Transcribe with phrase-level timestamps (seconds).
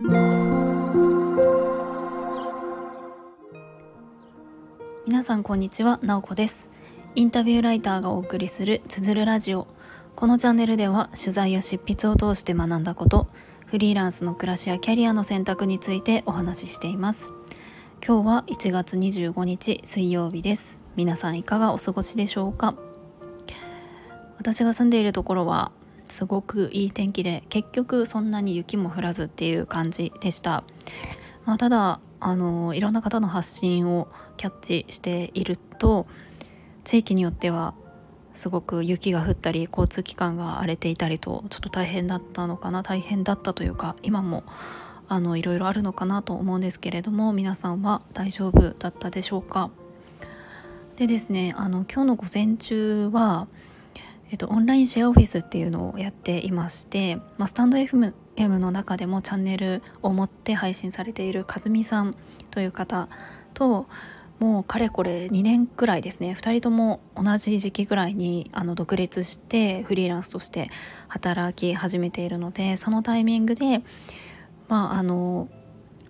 [0.00, 0.12] 皆
[5.24, 6.70] さんこんにちは、なおこです。
[7.16, 9.66] インタビューライターがお送りするつづるラジオ。
[10.14, 13.26] このチャンネルでは取材や執筆を通して学んだこと
[13.66, 17.32] フリーランスの暮らしやキャリアの選択についてお話ししています。
[18.06, 20.80] 今日は1月25日水曜日です。
[20.94, 22.76] 皆さんいかがお過ごしでしょうか？
[24.36, 25.72] 私が住んでいるところは
[26.08, 30.64] すごくいい天気で結局そんなに雪も降らずっていう感じでした、
[31.44, 36.06] まあ、ただあのいろんな方の発信をキャッチしていると
[36.84, 37.74] 地域によっては
[38.34, 44.44] すごく雪が降ったり交通機関が荒れていたりとちょっと大変だったのかな大変だったというか今も
[45.08, 49.70] あのいろいろあるのかなと思うんですけれども皆さんは大丈夫だったでしょうか？
[50.96, 53.48] でですねあの今日の午前中は
[54.30, 58.12] えっと、オンラインシェアオフィスっていうのをやっていまして、まあ、スタンド FM
[58.58, 62.14] の中でもチャンネルを持って配信されているかずみさん
[62.50, 63.08] という方
[63.54, 63.86] と
[64.38, 70.70] もうかれこれ2年くらいですね2人とも同じ時期ぐらいにあの独立してフリーランスとして
[71.08, 73.82] 働き始めているのでそのタイミングで、
[74.68, 75.48] まあ、あの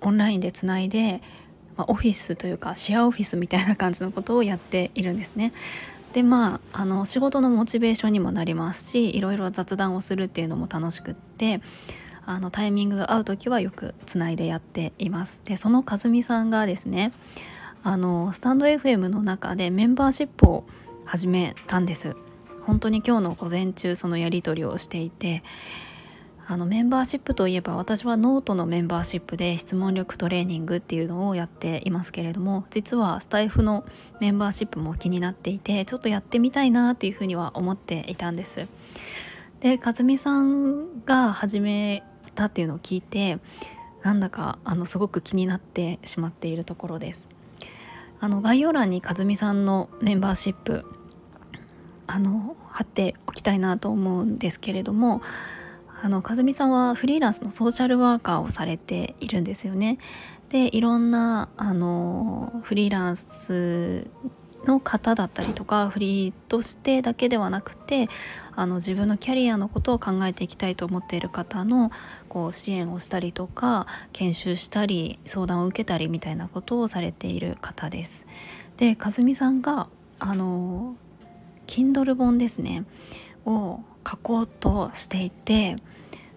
[0.03, 1.23] オンラインでつないで、
[1.77, 5.53] まあ、オフィスというかシェアオフィスみたいな感じのことをやっているんですね。
[6.13, 11.61] でまああの仕事のモチベーションにもなりますしいろいろ雑談をするっていうのも楽しくって
[12.25, 15.41] あのタイミングが合う時はよくつないでやっています。
[15.45, 17.13] でそのかずみさんがですね
[17.83, 20.65] あのスタンド FM の中でメンバーシップを
[21.05, 22.17] 始めたんです。
[22.67, 25.43] 本当に今日の午前中そのやり取りをしていて
[26.51, 33.85] あのメンバーシップといえば私はノートのメンバーシップで質問力トレーニングっていうのをやっていますけれども実はスタイフの
[34.19, 38.67] メンバーシップも気になっていてちょっとやってみたいなっていうふうには思っていたんです。
[39.61, 42.03] で和美さんが始め
[42.35, 43.39] たっていうのを聞いて
[44.03, 47.29] なんだかあのすごく気になってしまっているところです。
[48.21, 50.87] あの概要欄に和美さんのメンバーシップ
[52.07, 55.21] あの貼っておきたいなと思うんですけれども
[56.01, 59.99] あの和美さんはフリーランスのソーシャルワーカーをされているんですよね。
[60.49, 64.09] でいろんなあのフリーランス
[64.67, 68.09] の方だったりとかフリーとしてだけではなくて
[68.55, 71.91] あの自分のキャリアのことを考えていきたいと思っている方の
[72.29, 78.27] こう支援をしたりとか研修したり相談を受けたりみたいなことをされている方です。
[78.77, 79.89] で和美さんが
[80.19, 80.97] あの
[81.67, 82.85] Kindle 本ですね
[83.45, 85.77] を書こうとしていて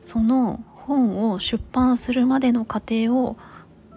[0.01, 3.37] その本を出版するまでの過程を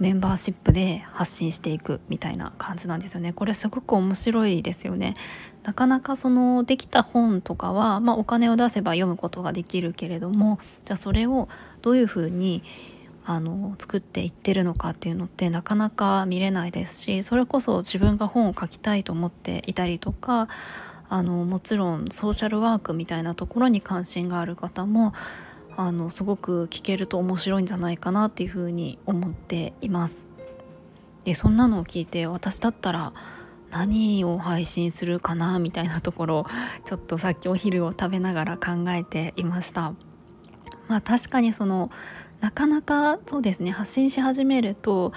[0.01, 3.33] メンバーシップで発信していくみたいな感じなんですよね。
[3.33, 5.15] これすごく面白いですよね。
[5.63, 11.49] なかなかそのできた本とかは、まあ、お金を出せば読むことができるけれどもじゃあそれを
[11.81, 12.63] どういうふうに
[13.27, 20.49] あの作っていってるのかっていうのってなかなか見れないですしそれこそ自分が本を書きたいと思っていたりとか
[21.09, 25.15] あのもちろんソーシャルワークみたいなところに関心がある方も
[25.77, 30.29] あのすごく聞けると面白いんじゃないかなっていうふうに思っています。
[31.25, 33.13] でそんなのを聞いて私だったら
[33.71, 36.47] 何を配信するかなみたいなところ
[36.85, 39.95] ちょっとさっきお昼を食べながら考えていました。
[40.87, 41.91] まあ確かにその
[42.45, 45.15] なかなかそうですね発信し始めると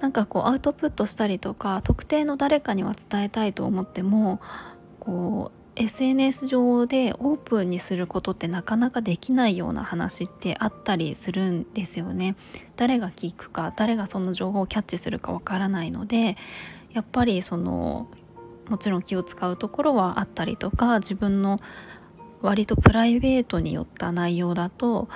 [0.00, 4.40] なんかこうアウトプットしたりとか特定の誰かには伝えたいと思っても
[5.00, 12.36] こう SNS 上でオープンにすることってなかなかできないような話ってあったりするんですよね。
[12.76, 16.36] 誰が聞くか誰がその情報をキャッチするかわからないので
[16.92, 18.06] やっぱりその
[18.68, 21.58] もちろん気を使うところはあったりとか自分の
[22.42, 25.08] 割とプライベートによった内容だと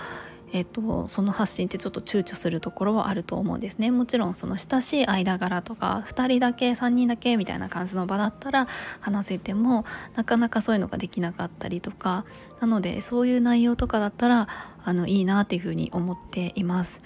[0.52, 3.90] えっと、その発信ってちょっと躊躇するところはあると思うんですね。
[3.90, 8.66] もちろんその親しい間柄とか2人だけ3人だけみたいな感じの場だったら
[9.00, 12.24] 話せてもなかなかそういうのができなかったりとか
[12.60, 14.48] なのでそういう内容とかだったら
[14.84, 17.02] あのいいなっていうふうに思っています。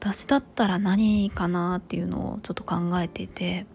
[0.00, 3.66] 私だったら何かなっていうのをちょっと考えていて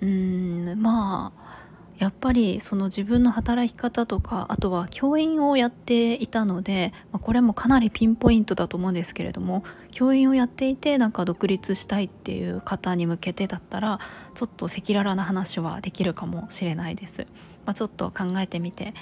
[0.00, 1.65] うーんまあ
[1.98, 13.98] やっぱりその自分の働き方とかあとは教員をやっていたので、これもかなりピンポイントだと思うんですけれども教員をやっていてなんか独立したいっていう方に向けてだったら
[14.34, 17.26] ちょっと赤裸々な話はできるかもしれないです。
[17.64, 18.94] まあ、ちょっと考えてみて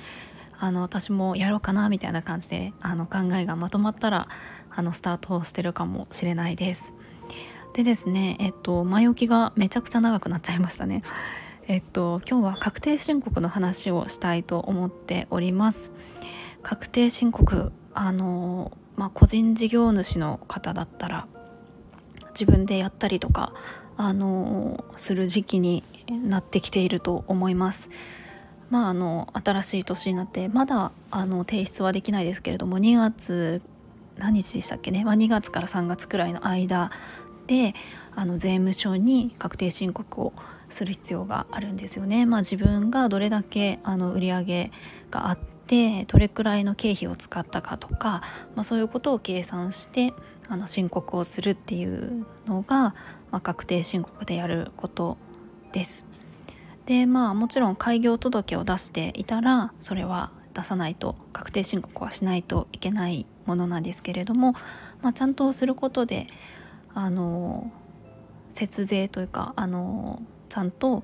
[0.59, 4.29] あの私もやろうかなみたいな感じであの考えがまとまったら
[4.71, 6.95] あのスタートしてるかもしれないです。
[7.75, 11.03] でですねえっと前置きがめちゃくちゃ長くなっちゃいましたね。
[11.67, 15.93] えっと今日は確定申告の話をしたいと思っております
[16.63, 21.27] 確定申告あのまあ、個人事業主の方だったら
[22.29, 23.53] 自分でやったりとか
[23.97, 27.91] あのする時期になってきていると思います。
[28.71, 33.63] まあ、あの新しい年になってまだあの提出はできないですけれども2月
[34.17, 36.91] 何日でしたっけね、まあ、2月から3月くらいの間
[37.47, 37.75] で
[38.17, 40.33] あの税務署に確定申告を
[40.69, 42.27] する必要があるんですよね。
[42.27, 44.71] まあ、自分がどれだけあの売り上げ
[45.11, 48.23] があってどれくらいの経費を使ったかとか、
[48.55, 50.13] まあ、そういうことを計算して
[50.49, 52.95] あの申告をするっていうのが、
[53.31, 55.17] まあ、確定申告でやること
[55.73, 56.07] です。
[56.87, 64.53] でまあもちろん開業届を出していたらそれは出さないと確定申告はしないといけないものなんですけれども、
[65.03, 66.27] まあ、ちゃんとすることで
[66.95, 67.73] あの
[68.51, 70.23] 節税というかあの
[70.55, 71.03] ちゃんと,、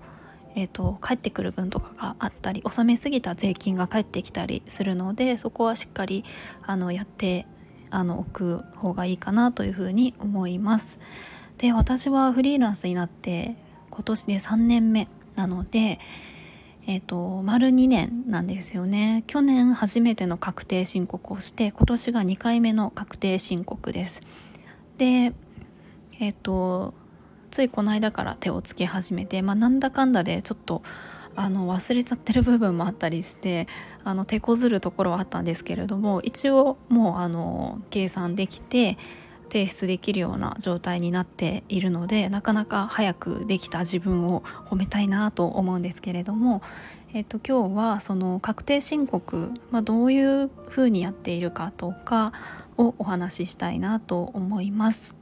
[0.55, 6.25] えーと、返ってくる分とかがあったり納めすぎた税金が返ってきたりするのでそこはしっかり
[6.63, 7.47] あのやって
[7.91, 11.01] あの置く方がいいかなというふうに思います。
[11.59, 13.57] で私はフリーランスになって
[13.91, 15.99] 今年で3年目なので
[16.87, 24.23] えーと、丸2年なんですよね去年初めての確定申告をして今年が2回目の確定申告です
[24.97, 25.33] で
[26.19, 26.95] えっ、ー、と
[27.51, 30.83] ついこの間から手をつけ始めて、まあ、なんだかんだでちょっと
[31.37, 33.69] あの忘れちゃってる部分もあったりして
[34.05, 38.99] あの手こずるところはあったんですけれども一応もうあの計算できて
[39.51, 46.63] 提出できるような状態になっているのでなかなか早くできた自分を褒めたいなと思うんですけれども、
[47.13, 52.33] えっと、今日はその確定申告、まあ、どういうふうにやっているかとか
[52.79, 55.20] をお話ししたいなと思います。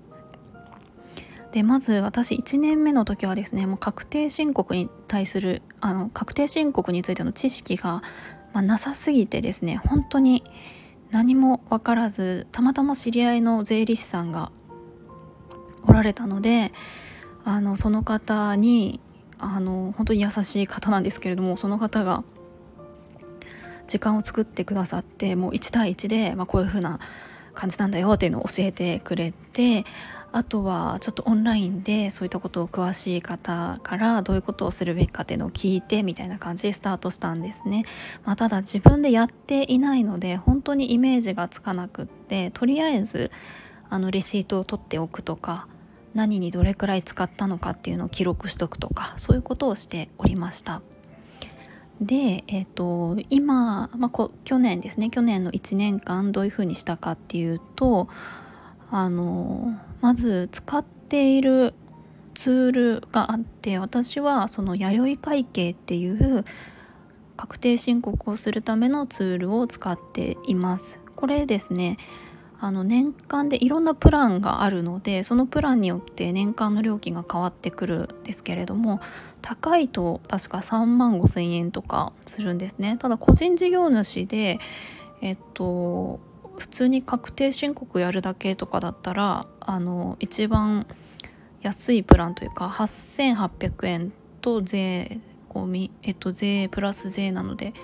[1.52, 8.02] でまず私1年目の時はですねもう確定申告に対するあの確定申告についての知識が、
[8.52, 10.44] まあ、なさすぎてですね本当に
[11.10, 14.52] 何も分からずたまたま知り合いの税理士さんが
[15.86, 16.72] おられたので
[17.44, 19.00] あのその方に
[19.38, 22.24] あの本当に優しい方なんですけれどもその方が
[23.86, 27.00] 時間を作ってくださってもう1対1で、まあ、こういう風な
[27.58, 29.84] 感じなんだよっていうのを教えてくれて
[30.31, 37.84] あとはちょっとオンラインでそういったことを詳しい方からどういうことをするべきかっていうのを聞いてみたいな感じでスタートしたんですね、
[38.25, 43.32] まあ、ただ自分でやっていないので本当にイメージがつかなくってとりあえず
[43.90, 45.66] あのレシートを取っておくとか
[46.14, 50.82] 何にどれくらい使ったのかっていうのを記録しとくとかそういうことをしておりました。
[52.00, 55.10] で、えーと、今、まあ、去年ですね。
[55.10, 58.08] 去年の1年間どういうふうにしたかっていうと
[58.90, 61.74] あのまず使っている
[62.34, 66.44] ツールがあって私はその弥生会計っていう
[67.36, 71.00] 確定申告をするためのツールを使っています。
[71.16, 71.96] これですね
[72.60, 79.00] あの年間でいろんなプランがあるのでそのプランによって年間の料金が変わってくるんですけれども
[79.43, 82.96] 高いと確か3万5千円とかするんですね。
[82.99, 84.58] ただ個人事業主で
[85.20, 86.20] えっと
[86.56, 90.87] 普通に確定申告やるだけとかだったらあの一番
[91.62, 97.75] 安いプランというか8800円と税込み、えっと、税プラス税なので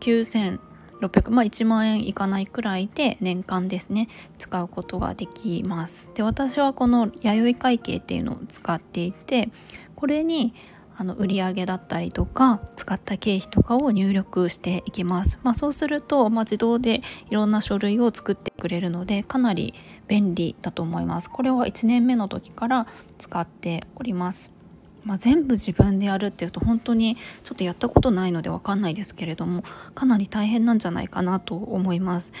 [0.00, 0.60] 9000円
[1.00, 4.08] 600まあ1万円いかないくらいで年間ですね
[4.38, 9.50] 使うことができますで私はこの弥生会計っていうのを使っていて
[9.96, 10.54] これに
[11.00, 15.38] あの売上だったりとか使った経費とかを入力していきます。
[15.42, 19.72] まあ、そうすると、まあ、自動でいろんな書類を作ってくれるのでかなり
[20.08, 21.30] 便利だと思います。
[21.30, 22.86] これは1年目の時から
[23.16, 24.59] 使っております。
[25.04, 29.62] まあ、全部自分でやるっていうと本当にちょっとやったことないので分かんないですけれども
[29.94, 32.32] かなり大変なんじゃないかなと思います。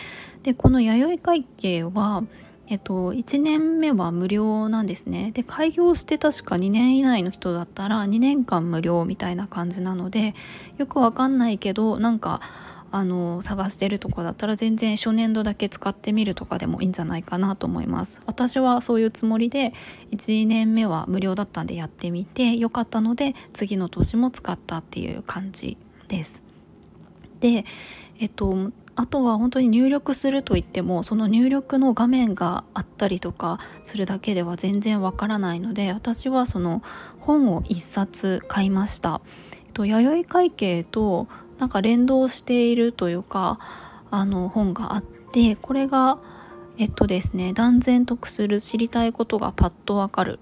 [0.42, 2.24] でこの弥生会計は
[2.70, 5.32] えっと、1年目は無料なんですね。
[5.32, 10.36] で、開業して確か2年以内の人だったら2年間無料みたいな感じなので、
[10.78, 12.40] よくわかんないけど、なんか、
[12.92, 18.22] あの、探してるとこだったら全然初年度だけ使ってみるとかでもいいんじゃないかなと思います。
[18.26, 19.72] 私はそういうつもりで、
[20.12, 25.76] 1、年目は無料だったんでやってみて、よかったので、次の年も使ったっていう感じ
[26.08, 26.42] です。
[27.40, 27.64] で、
[28.18, 36.82] えっと、あとは本当に入力するといってもその入力の画面があったりとかするだけでは全然わからないので私はその
[37.18, 39.22] 本を1冊買いました。
[39.66, 41.28] えっと、弥生会計と
[41.60, 43.58] なんか連動しているというか
[44.10, 46.18] あの本があってこれが
[46.78, 50.40] えっとですね断然得する知りたいことがパッとわかる。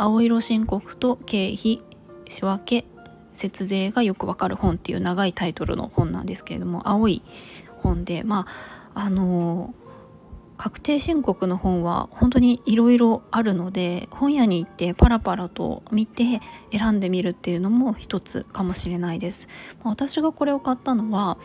[0.00, 1.82] 青色申告と経費
[2.28, 2.86] 仕分け
[3.32, 7.22] 節税がよくわかる本っていう長いタイトルの本なんですけれども青い
[7.82, 8.46] 本でま
[8.94, 9.74] ああの
[10.58, 16.40] 確定申告の本は本当にいろいろあるので本屋に行ってパラパラと見て
[16.72, 19.48] 選んでみるっていうのも一つかもしれないです。
[19.84, 21.38] 私がこれを買ったのは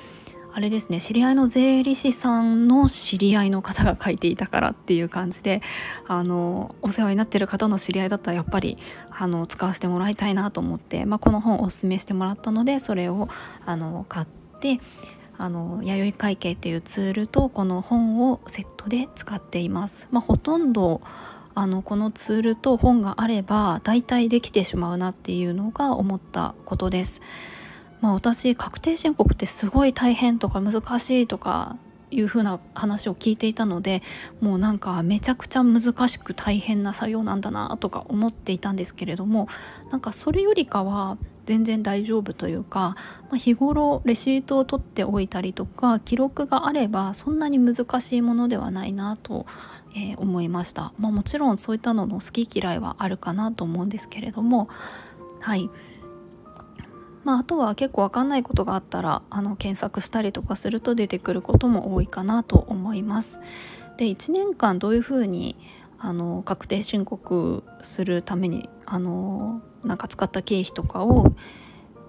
[0.55, 5.63] あれですね知り合いの税理士さんの知り合いの方が書いていたからっていう感じで
[6.08, 8.77] あのお世話になってる方の知り合いだったらやっぱり
[9.10, 13.29] あの使わせてもらいたいなと思って、まあ、この本をおすすめしてもらったのでそれを
[13.65, 14.27] あの買っ
[14.60, 14.79] て
[15.37, 20.07] あの弥生会計っていうツールとこの本をセットで使っています。
[20.11, 21.01] まあ、ほとんど
[21.55, 27.21] あのこのツールと本があれば大体できてしまうなっていうのが思ったことです。
[28.01, 31.77] まあ、私確定申告ってすごい大変とか難しいとか
[32.11, 34.03] いう風な話を聞いていたので
[34.41, 39.47] もうなんかめちゃくちゃ難しく大変な作業なんだなとか思っていたんですけれども
[39.89, 42.95] なんかそれよりかは全然大丈夫というか、
[43.29, 49.45] まあ、日頃レシートを取っておいたりとか記録があればそんなに難しいものではないなと、
[49.95, 54.69] えー、思いました、まあ、もちろんそういったのの好き嫌いはあるかなと思うんですけれども
[55.41, 55.69] はい
[57.25, 63.39] まあ、あとは結構わかんないことがあったらあの検索したりとかすると出てくることも多いかなと思います。
[63.97, 65.55] で1年間どういうふうに
[66.05, 71.33] あの確定申告するためにあのなんか使った経費とかを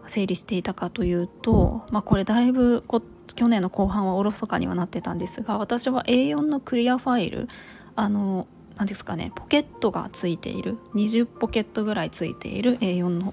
[0.09, 3.01] 整理していたかというと、まあ、これだいぶこ
[3.37, 7.49] 去年の後半はおろそかにはなってたんですが私は A4 のクリアファイル
[7.95, 13.33] あの何ですかねポケットがついている20ポケットぐらいついている A4 の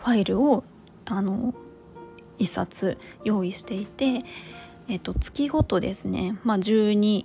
[0.00, 0.62] ファイルを
[1.06, 1.54] あの
[2.38, 4.20] 1冊用意していて、
[4.88, 7.24] えっと、月ごとですね、まあ、12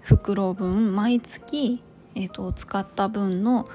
[0.00, 1.82] 袋分毎月、
[2.14, 3.68] えっと、使った分の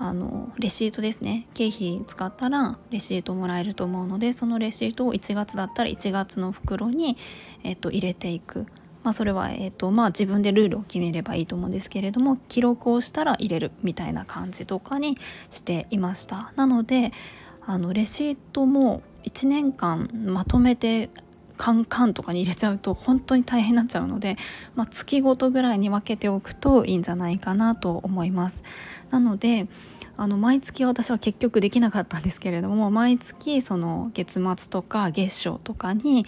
[0.00, 7.16] あのレシートですね経費使ったらレシートもらえると思うのでそのレシートを1月だったら1月の袋に、
[7.64, 8.66] えっと、入れていく。
[9.04, 15.16] まあ、それは、えとまあ、自分でルールを決めればいいと思うんですけれども記録をしたら入れるみたいな感じとかに
[15.50, 17.12] していましたなので
[17.62, 21.10] あのレシートも1年間まとめて
[21.58, 24.36] カンカンとかに入れちゃうと本当に大変になっちゃうので、
[24.74, 28.64] まあ、月ごとぐらいに分けておくといいんじゃないかなと思います。
[29.10, 29.68] なので
[30.16, 36.26] あの毎月私は結局できなかったんですけれども毎月その月末とか月賞とかに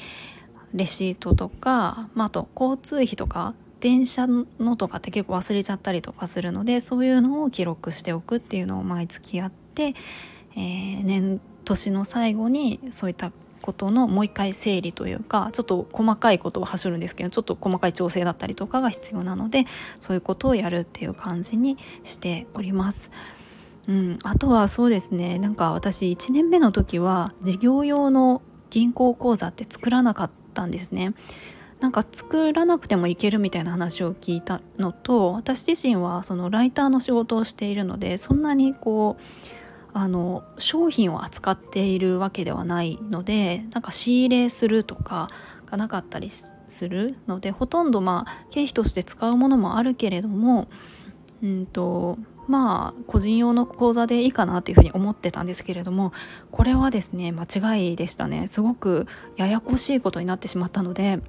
[0.75, 9.95] レシートとか、まあ、あと交通費とか電車のとかって結構忘れちゃったりとかするのでそういうのを記録しておくっていうのを毎月やって
[10.57, 19.67] えー、年年の最後にそういったことのもう一回整理というかちょっと細かいことを走るんですけどちょっと細かい調整だったりとかが必要なので
[20.01, 23.11] そういうことをやるっていう感じにしております。
[23.89, 31.15] うん、あとはそうですねなんか私1年目の時は事業用の銀行口座って作らなかったんですね。
[31.81, 39.23] なんか作らなくてもいけるみたいな話を聞いたのと私自身はそのライターの仕事をしているのでそんなにこう
[39.93, 45.29] あの商品を扱っているわけではないのでなんか仕入れするとか
[45.67, 46.55] がなかったりす
[46.89, 50.69] るのでほとんどまあ経費として使うものもあるけれども
[51.43, 52.19] うんと
[52.49, 56.13] まあ個人用の口座でいいかなっていうふうに思ってたんですけれども
[56.51, 58.49] これはですね間違いでしたね。
[58.49, 59.07] すごく
[59.37, 61.21] ややこしいことになってしまったので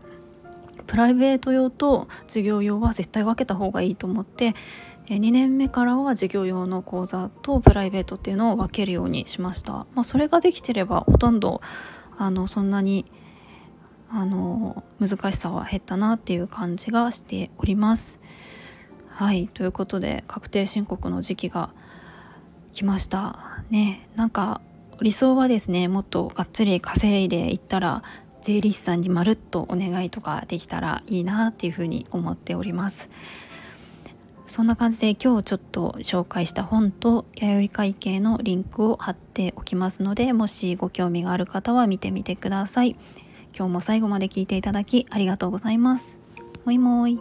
[0.92, 4.56] プライベート用と事業用は絶対分けた方がいいと思って
[5.06, 11.62] 2年目からは事業用の講座とプライベートっていうのを分けるようにしました、まあ、それができてればほとんど
[12.18, 13.06] あのそんなに
[14.10, 18.20] あの難しさは減ったなっていう感じがしております。
[19.08, 19.48] はい。
[19.48, 21.70] ということで確定申告の時期が
[22.74, 23.64] 来ました。
[23.70, 24.10] ね。
[24.18, 24.60] なんか
[25.02, 28.04] 理想はですねもっとがっつり稼いでいったら
[28.42, 33.10] 税理士さんにまるっとお願いとかできたらいいなっていうふうに思っております。
[34.46, 42.98] そんな感じで今日ちょっと紹介した本と弥生会計のリンクを貼っておきますのでもしご興味がある方は見てみてください。
[43.58, 46.20] 今日も最後まで聞いていただきありがとうございます。
[46.66, 47.20] もいもい。